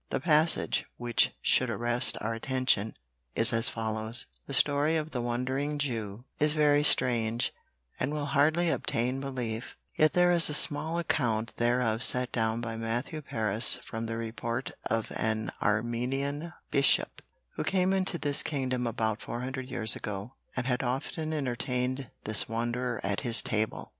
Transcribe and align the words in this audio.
The 0.09 0.19
passage 0.19 0.85
which 0.97 1.35
should 1.43 1.69
arrest 1.69 2.17
our 2.21 2.33
attention 2.33 2.95
is 3.35 3.53
as 3.53 3.69
follows: 3.69 4.25
"The 4.47 4.53
story 4.55 4.97
of 4.97 5.11
the 5.11 5.21
Wandering 5.21 5.77
Jew 5.77 6.23
is 6.39 6.53
very 6.53 6.83
strange 6.83 7.53
and 7.99 8.11
will 8.11 8.25
hardly 8.25 8.71
obtain 8.71 9.21
belief; 9.21 9.77
yet 9.95 10.13
there 10.13 10.31
is 10.31 10.49
a 10.49 10.55
small 10.55 10.97
account 10.97 11.55
thereof 11.57 12.01
set 12.01 12.31
down 12.31 12.61
by 12.61 12.77
Matthew 12.77 13.21
Paris 13.21 13.77
from 13.83 14.07
the 14.07 14.17
report 14.17 14.71
of 14.89 15.11
an 15.15 15.51
Armenian 15.61 16.51
Bishop; 16.71 17.21
who 17.51 17.63
came 17.63 17.93
into 17.93 18.17
this 18.17 18.41
Kingdom 18.41 18.87
about 18.87 19.21
four 19.21 19.41
hundred 19.41 19.69
years 19.69 19.95
ago, 19.95 20.33
and 20.55 20.65
had 20.65 20.81
often 20.81 21.31
entertained 21.31 22.09
this 22.23 22.49
wanderer 22.49 22.99
at 23.03 23.19
his 23.19 23.43
Table. 23.43 23.89